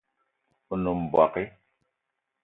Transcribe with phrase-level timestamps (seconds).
[0.71, 1.43] O nem mbogue